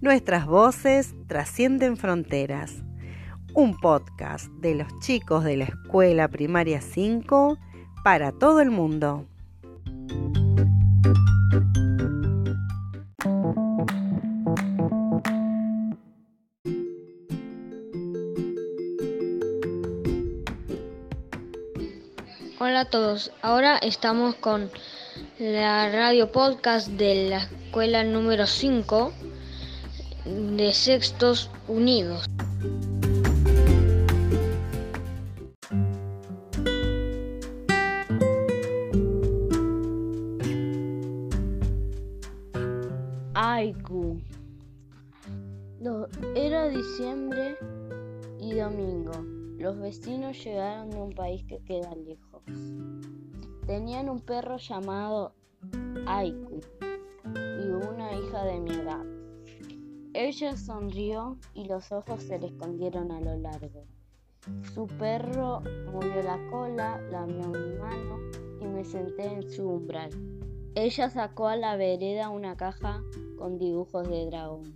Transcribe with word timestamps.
Nuestras 0.00 0.46
voces 0.46 1.12
trascienden 1.26 1.96
fronteras. 1.96 2.84
Un 3.52 3.76
podcast 3.76 4.46
de 4.60 4.76
los 4.76 4.86
chicos 5.00 5.42
de 5.42 5.56
la 5.56 5.64
Escuela 5.64 6.28
Primaria 6.28 6.80
5 6.80 7.58
para 8.04 8.30
todo 8.30 8.60
el 8.60 8.70
mundo. 8.70 9.26
Hola 22.60 22.80
a 22.82 22.84
todos, 22.88 23.32
ahora 23.42 23.78
estamos 23.78 24.36
con 24.36 24.70
la 25.40 25.90
radio 25.90 26.30
podcast 26.30 26.86
de 26.86 27.30
la 27.30 27.38
escuela 27.38 28.04
número 28.04 28.46
5 28.46 29.12
de 30.28 30.72
Sextos 30.72 31.50
Unidos. 31.68 32.26
Aiku. 43.34 44.20
No, 45.80 46.06
era 46.34 46.68
diciembre 46.68 47.56
y 48.38 48.54
domingo. 48.54 49.12
Los 49.58 49.78
vecinos 49.78 50.44
llegaron 50.44 50.90
de 50.90 50.96
un 50.96 51.12
país 51.14 51.44
que 51.44 51.58
queda 51.64 51.94
lejos. 51.94 52.42
Tenían 53.66 54.08
un 54.08 54.20
perro 54.20 54.58
llamado 54.58 55.34
Aiku 56.06 56.60
y 57.34 57.68
una 57.68 58.12
hija 58.12 58.44
de 58.44 58.60
mi 58.60 58.70
edad. 58.70 59.07
Ella 60.28 60.58
sonrió 60.58 61.38
y 61.54 61.64
los 61.64 61.90
ojos 61.90 62.22
se 62.22 62.38
le 62.38 62.48
escondieron 62.48 63.10
a 63.12 63.18
lo 63.18 63.34
largo. 63.38 63.86
Su 64.74 64.86
perro 64.86 65.62
movió 65.90 66.22
la 66.22 66.38
cola, 66.50 67.00
lamió 67.10 67.48
mi 67.48 67.78
mano 67.78 68.18
y 68.60 68.66
me 68.66 68.84
senté 68.84 69.24
en 69.24 69.50
su 69.50 69.66
umbral. 69.66 70.10
Ella 70.74 71.08
sacó 71.08 71.48
a 71.48 71.56
la 71.56 71.76
vereda 71.76 72.28
una 72.28 72.58
caja 72.58 73.02
con 73.38 73.58
dibujos 73.58 74.06
de 74.06 74.26
dragones. 74.26 74.74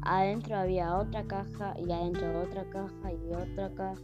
Adentro 0.00 0.56
había 0.56 0.96
otra 0.96 1.24
caja 1.26 1.74
y 1.78 1.92
adentro 1.92 2.40
otra 2.40 2.64
caja 2.70 3.12
y 3.12 3.34
otra 3.34 3.74
caja 3.74 4.00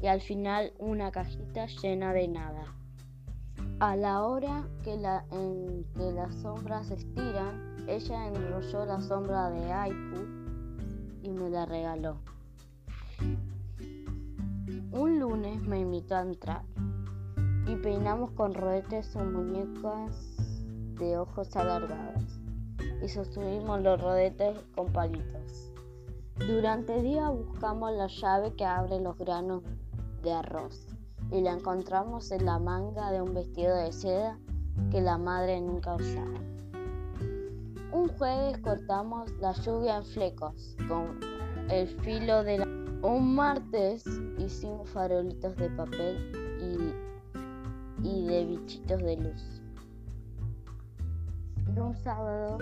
y 0.00 0.06
al 0.06 0.20
final 0.20 0.72
una 0.78 1.10
cajita 1.10 1.66
llena 1.66 2.12
de 2.12 2.28
nada. 2.28 2.62
A 3.80 3.96
la 3.96 4.22
hora 4.22 4.68
que, 4.84 4.96
la, 4.96 5.24
que 5.96 6.12
las 6.12 6.32
sombras 6.36 6.86
se 6.86 6.94
estiran, 6.94 7.71
ella 7.86 8.28
enrolló 8.28 8.84
la 8.86 9.00
sombra 9.00 9.50
de 9.50 9.72
Aiku 9.72 10.26
y 11.22 11.30
me 11.30 11.50
la 11.50 11.66
regaló. 11.66 12.16
Un 14.92 15.18
lunes 15.18 15.62
me 15.62 15.80
invitó 15.80 16.16
a 16.16 16.22
entrar 16.22 16.62
y 17.66 17.76
peinamos 17.76 18.30
con 18.32 18.54
rodetes 18.54 19.06
sus 19.06 19.24
muñecas 19.24 20.36
de 20.98 21.16
ojos 21.16 21.56
alargados 21.56 22.38
y 23.02 23.08
sostuvimos 23.08 23.82
los 23.82 24.00
rodetes 24.00 24.58
con 24.74 24.92
palitos. 24.92 25.72
Durante 26.36 26.96
el 26.96 27.02
día 27.02 27.28
buscamos 27.30 27.92
la 27.92 28.06
llave 28.06 28.54
que 28.54 28.64
abre 28.64 29.00
los 29.00 29.16
granos 29.18 29.62
de 30.22 30.32
arroz 30.32 30.86
y 31.30 31.40
la 31.40 31.52
encontramos 31.52 32.30
en 32.30 32.44
la 32.44 32.58
manga 32.58 33.10
de 33.10 33.22
un 33.22 33.34
vestido 33.34 33.74
de 33.76 33.92
seda 33.92 34.38
que 34.90 35.00
la 35.00 35.18
madre 35.18 35.60
nunca 35.60 35.94
usaba. 35.94 36.40
Un 37.92 38.08
jueves 38.08 38.56
cortamos 38.58 39.30
la 39.38 39.52
lluvia 39.52 39.98
en 39.98 40.04
flecos 40.04 40.76
con 40.88 41.20
el 41.70 41.86
filo 42.00 42.42
de 42.42 42.58
la... 42.58 42.66
Un 43.06 43.34
martes 43.34 44.04
hicimos 44.38 44.88
farolitos 44.90 45.54
de 45.56 45.68
papel 45.70 46.32
y, 48.02 48.08
y 48.08 48.26
de 48.26 48.44
bichitos 48.46 48.98
de 49.02 49.16
luz. 49.16 49.62
Y 51.76 51.78
un 51.78 51.94
sábado 51.96 52.58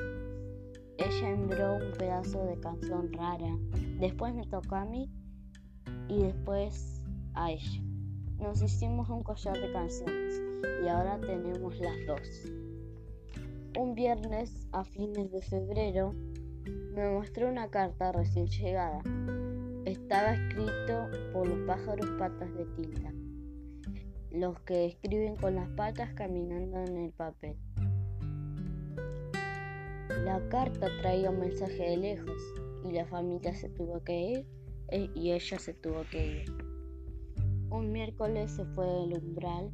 ella 0.99 1.31
envió 1.31 1.75
un 1.75 1.93
pedazo 1.97 2.45
de 2.47 2.59
canción 2.59 3.13
rara. 3.13 3.57
Después 4.01 4.35
me 4.35 4.47
tocó 4.47 4.75
a 4.75 4.85
mí 4.85 5.09
y 6.09 6.25
después 6.25 7.03
a 7.35 7.53
ella. 7.53 7.83
Nos 8.39 8.61
hicimos 8.63 9.09
un 9.09 9.23
collar 9.23 9.61
de 9.61 9.73
canciones 9.73 10.43
y 10.85 10.89
ahora 10.89 11.21
tenemos 11.21 11.79
las 11.79 12.07
dos. 12.07 12.60
Un 13.79 13.95
viernes 13.95 14.67
a 14.73 14.83
fines 14.83 15.31
de 15.31 15.41
febrero 15.43 16.13
me 16.93 17.09
mostró 17.13 17.49
una 17.49 17.71
carta 17.71 18.11
recién 18.11 18.49
llegada. 18.49 19.01
Estaba 19.85 20.35
escrito 20.35 21.09
por 21.33 21.47
los 21.47 21.61
pájaros 21.69 22.07
patas 22.19 22.53
de 22.53 22.65
tinta, 22.75 23.13
los 24.33 24.59
que 24.63 24.87
escriben 24.87 25.37
con 25.37 25.55
las 25.55 25.69
patas 25.71 26.13
caminando 26.15 26.79
en 26.79 26.97
el 26.97 27.13
papel. 27.13 27.57
La 30.25 30.41
carta 30.49 30.89
traía 31.01 31.31
un 31.31 31.39
mensaje 31.39 31.91
de 31.91 31.97
lejos 31.97 32.43
y 32.85 32.91
la 32.91 33.07
familia 33.07 33.55
se 33.55 33.69
tuvo 33.69 34.03
que 34.03 34.21
ir 34.21 34.47
eh, 34.89 35.09
y 35.15 35.31
ella 35.31 35.61
se 35.61 35.75
tuvo 35.75 36.03
que 36.11 36.43
ir. 36.43 36.53
Un 37.71 37.93
miércoles 37.93 38.51
se 38.51 38.65
fue 38.65 38.85
del 38.85 39.17
umbral 39.17 39.71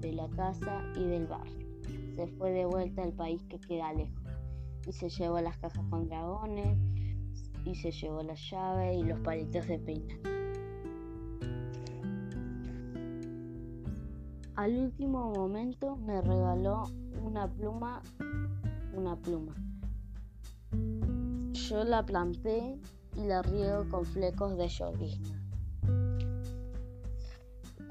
de 0.00 0.12
la 0.12 0.28
casa 0.30 0.82
y 0.96 1.04
del 1.04 1.28
barrio 1.28 1.67
se 2.18 2.26
fue 2.26 2.50
de 2.50 2.66
vuelta 2.66 3.04
al 3.04 3.12
país 3.12 3.40
que 3.44 3.60
queda 3.60 3.92
lejos 3.92 4.24
y 4.84 4.92
se 4.92 5.08
llevó 5.08 5.40
las 5.40 5.56
cajas 5.58 5.84
con 5.88 6.08
dragones 6.08 6.76
y 7.64 7.76
se 7.76 7.92
llevó 7.92 8.24
la 8.24 8.34
llave 8.34 8.96
y 8.96 9.04
los 9.04 9.20
palitos 9.20 9.68
de 9.68 9.78
peinar. 9.78 10.18
Al 14.56 14.76
último 14.76 15.30
momento 15.30 15.94
me 15.94 16.20
regaló 16.20 16.82
una 17.22 17.48
pluma, 17.48 18.02
una 18.96 19.14
pluma. 19.14 19.54
Yo 21.52 21.84
la 21.84 22.04
planté 22.04 22.80
y 23.14 23.26
la 23.26 23.42
riego 23.42 23.88
con 23.88 24.04
flecos 24.04 24.56
de 24.56 24.66
llovizna. 24.66 25.47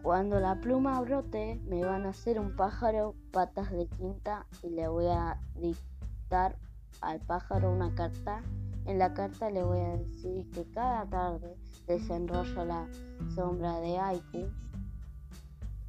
Cuando 0.07 0.39
la 0.39 0.55
pluma 0.61 1.01
brote, 1.01 1.59
me 1.67 1.83
van 1.83 2.05
a 2.05 2.11
hacer 2.11 2.39
un 2.39 2.55
pájaro 2.55 3.13
patas 3.33 3.69
de 3.73 3.87
tinta 3.87 4.45
y 4.63 4.69
le 4.69 4.87
voy 4.87 5.07
a 5.07 5.37
dictar 5.59 6.57
al 7.01 7.19
pájaro 7.19 7.73
una 7.73 7.93
carta. 7.93 8.41
En 8.85 8.99
la 8.99 9.13
carta 9.13 9.49
le 9.49 9.65
voy 9.65 9.81
a 9.81 9.97
decir 9.97 10.49
que 10.51 10.63
cada 10.71 11.05
tarde 11.09 11.57
desenrollo 11.87 12.63
la 12.63 12.87
sombra 13.35 13.81
de 13.81 13.99
Aiku, 13.99 14.47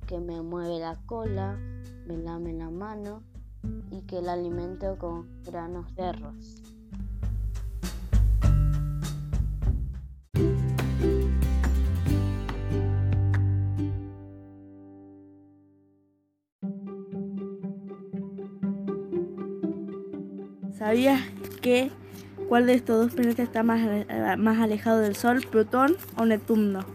que 0.09 0.19
me 0.19 0.43
mueve 0.43 0.81
la 0.81 0.97
cola, 1.07 1.57
me 2.09 2.17
lame 2.17 2.55
la 2.55 2.71
mano 2.71 3.23
y 3.93 4.03
que 4.03 4.21
la 4.21 4.33
alimento 4.33 4.99
con 4.99 5.29
granos 5.45 5.95
de 5.95 6.03
arroz. 6.03 6.68
¿Sabías 20.79 21.21
que 21.61 21.91
cuál 22.49 22.67
de 22.67 22.75
estos 22.75 23.05
dos 23.05 23.13
planetas 23.13 23.47
está 23.47 23.65
más, 23.65 23.81
más 24.39 24.61
alejado 24.61 25.01
del 25.01 25.17
Sol, 25.17 25.45
Plutón 25.51 25.97
o 26.17 26.25
Neptuno? 26.25 26.87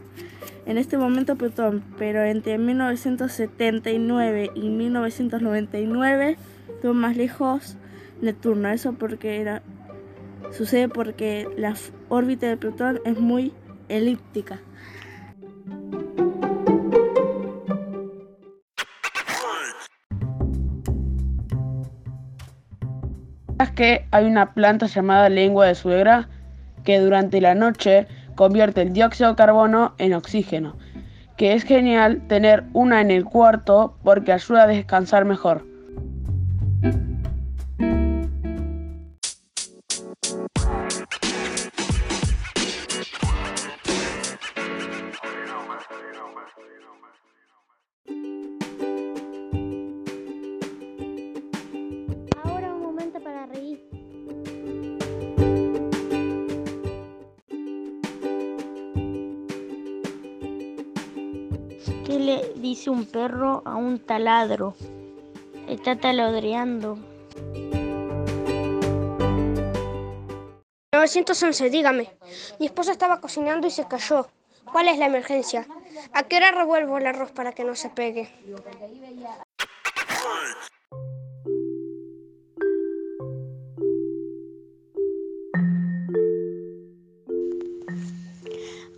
En 0.66 0.78
este 0.78 0.98
momento 0.98 1.36
Plutón, 1.36 1.84
pero 1.98 2.24
entre 2.24 2.58
1979 2.58 4.52
y 4.56 4.70
1999 4.70 6.38
estuvo 6.70 6.94
más 6.94 7.18
lejos 7.18 7.76
Neptuno. 8.22 8.70
Eso 8.70 8.94
porque 8.94 9.42
era, 9.42 9.62
sucede 10.54 10.88
porque 10.88 11.50
la 11.58 11.76
órbita 12.08 12.48
de 12.48 12.56
Plutón 12.56 13.02
es 13.04 13.20
muy 13.20 13.52
elíptica. 13.90 14.62
Que 23.72 24.06
hay 24.12 24.26
una 24.26 24.54
planta 24.54 24.88
llamada 24.88 25.30
lengua 25.30 25.68
de 25.68 25.76
suegra 25.76 26.30
que 26.84 27.00
durante 27.00 27.42
la 27.42 27.56
noche 27.56 28.08
convierte 28.36 28.82
el 28.82 28.94
dióxido 28.94 29.30
de 29.32 29.36
carbono 29.36 29.94
en 29.98 30.14
oxígeno, 30.14 30.76
que 31.38 31.54
es 31.54 31.64
genial 31.64 32.22
tener 32.28 32.64
una 32.74 33.02
en 33.02 33.12
el 33.12 33.26
cuarto 33.26 33.96
porque 34.04 34.34
ayuda 34.34 34.64
a 34.64 34.68
descansar 34.68 35.26
mejor. 35.26 35.73
Dice 62.56 62.90
un 62.90 63.06
perro 63.06 63.62
a 63.66 63.76
un 63.76 64.00
taladro. 64.00 64.76
Está 65.68 65.98
taladreando. 65.98 66.98
911, 70.92 71.70
dígame. 71.70 72.10
Mi 72.60 72.68
esposa 72.68 72.92
estaba 72.92 73.20
cocinando 73.20 73.68
y 73.68 73.72
se 73.72 73.88
cayó. 73.88 74.28
¿Cuál 74.72 74.88
es 74.88 74.98
la 74.98 75.08
emergencia? 75.08 75.68
¿A 76.14 76.24
qué 76.24 76.38
hora 76.38 76.52
revuelvo 76.52 76.98
el 76.98 77.08
arroz 77.08 77.32
para 77.32 77.52
que 77.54 77.64
no 77.64 77.76
se 77.76 77.90
pegue? 77.90 78.30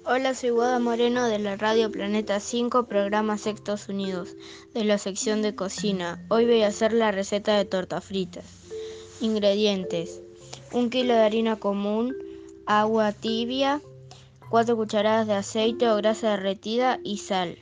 Hola, 0.07 0.35
soy 0.35 0.51
Guada 0.51 0.77
Moreno 0.77 1.27
de 1.27 1.39
la 1.39 1.57
Radio 1.57 1.91
Planeta 1.91 2.39
5, 2.39 2.85
programa 2.85 3.39
Sextos 3.39 3.89
Unidos, 3.89 4.35
de 4.75 4.83
la 4.83 4.99
sección 4.99 5.41
de 5.41 5.55
cocina. 5.55 6.23
Hoy 6.29 6.45
voy 6.45 6.61
a 6.61 6.67
hacer 6.67 6.93
la 6.93 7.09
receta 7.09 7.57
de 7.57 7.65
torta 7.65 8.01
fritas. 8.01 8.45
Ingredientes: 9.19 10.21
1 10.73 10.91
kilo 10.91 11.15
de 11.15 11.21
harina 11.21 11.55
común, 11.55 12.15
agua 12.67 13.13
tibia, 13.13 13.81
4 14.51 14.75
cucharadas 14.75 15.25
de 15.25 15.33
aceite 15.33 15.89
o 15.89 15.95
grasa 15.95 16.29
derretida 16.29 16.99
y 17.03 17.17
sal. 17.17 17.57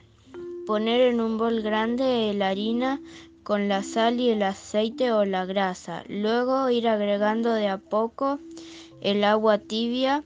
Poner 0.68 1.00
en 1.00 1.22
un 1.22 1.38
bol 1.38 1.62
grande 1.62 2.34
la 2.34 2.50
harina 2.50 3.00
con 3.44 3.70
la 3.70 3.84
sal 3.84 4.20
y 4.20 4.32
el 4.32 4.44
aceite 4.44 5.14
o 5.14 5.24
la 5.24 5.46
grasa. 5.46 6.04
Luego 6.10 6.70
ir 6.70 6.90
agregando 6.90 7.54
de 7.54 7.70
a 7.70 7.78
poco 7.78 8.40
el 9.00 9.24
agua 9.24 9.60
tibia 9.60 10.26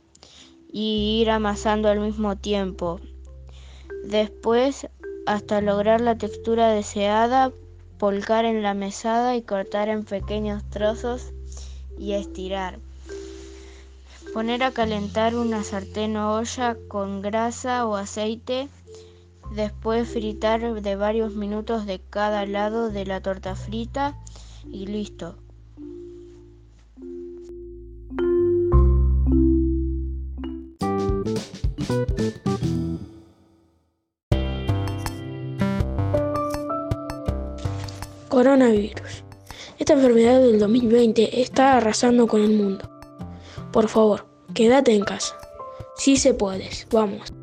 y 0.72 1.19
ir 1.22 1.30
amasando 1.30 1.90
al 1.90 2.00
mismo 2.00 2.36
tiempo. 2.36 3.00
Después, 4.04 4.88
hasta 5.25 5.62
lograr 5.62 6.02
la 6.02 6.18
textura 6.18 6.69
deseada, 6.69 7.52
polcar 7.98 8.46
en 8.46 8.64
la 8.64 8.74
mesada 8.74 9.36
y 9.36 9.42
cortar 9.42 9.90
en 9.90 10.06
pequeños 10.06 10.64
trozos 10.69 11.34
y 11.98 12.14
estirar. 12.14 12.80
Poner 14.34 14.64
a 14.64 14.72
calentar 14.72 15.36
una 15.36 15.64
sartén 15.64 16.16
o 16.18 16.36
olla 16.36 16.78
con 16.88 17.22
grasa 17.22 17.88
o 17.88 17.96
aceite. 17.96 18.69
Después 19.56 20.08
fritar 20.08 20.81
de 20.81 20.96
varios 20.96 21.34
minutos 21.34 21.86
de 21.86 22.00
cada 22.00 22.46
lado 22.46 22.90
de 22.90 23.06
la 23.06 23.22
torta 23.22 23.56
frita 23.56 24.16
y 24.72 24.86
listo. 24.86 25.38
Coronavirus. 38.38 39.24
Esta 39.80 39.94
enfermedad 39.94 40.39
del 40.39 40.60
2020 40.60 41.42
está 41.42 41.75
arrasando 41.78 42.28
con 42.28 42.44
el 42.44 42.51
mundo. 42.51 42.88
Por 43.74 43.88
favor, 43.88 44.28
quédate 44.54 44.94
en 44.94 45.04
casa. 45.04 45.36
Si 45.95 46.18
se 46.18 46.36
puedes, 46.36 46.88
vamos. 46.92 47.34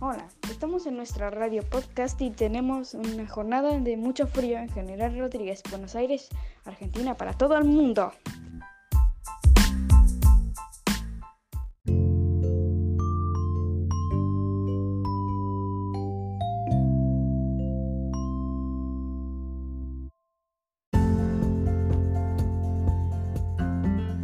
Hola, 0.00 0.28
estamos 0.50 0.86
en 0.86 0.96
nuestra 0.96 1.28
radio 1.28 1.62
podcast 1.68 2.18
y 2.22 2.30
tenemos 2.30 2.94
una 2.94 3.28
jornada 3.28 3.78
de 3.78 3.98
mucho 3.98 4.26
frío 4.28 4.56
en 4.56 4.70
General 4.70 5.14
Rodríguez, 5.18 5.62
Buenos 5.68 5.94
Aires, 5.94 6.30
Argentina, 6.64 7.18
para 7.18 7.34
todo 7.34 7.54
el 7.58 7.64
mundo. 7.64 8.12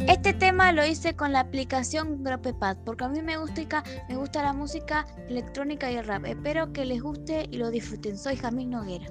Este 0.07 0.33
tema 0.33 0.71
lo 0.71 0.85
hice 0.85 1.15
con 1.15 1.33
la 1.33 1.39
aplicación 1.39 2.23
Gropepad 2.23 2.77
porque 2.85 3.05
a 3.05 3.09
mí 3.09 3.23
me 3.23 3.37
gusta, 3.37 3.83
me 4.07 4.15
gusta 4.15 4.43
la 4.43 4.53
música 4.53 5.07
electrónica 5.27 5.91
y 5.91 5.95
el 5.95 6.05
rap. 6.05 6.25
Espero 6.25 6.71
que 6.71 6.85
les 6.85 7.01
guste 7.01 7.47
y 7.49 7.57
lo 7.57 7.71
disfruten. 7.71 8.15
Soy 8.15 8.35
Jamil 8.35 8.69
Noguera. 8.69 9.07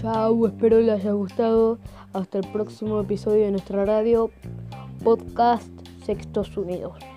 Chau, 0.00 0.46
espero 0.46 0.80
les 0.80 1.00
haya 1.00 1.12
gustado. 1.12 1.78
Hasta 2.14 2.38
el 2.38 2.46
próximo 2.48 3.00
episodio 3.00 3.44
de 3.44 3.50
nuestra 3.50 3.84
radio 3.84 4.30
podcast 5.04 5.68
Sextos 6.06 6.56
Unidos. 6.56 7.09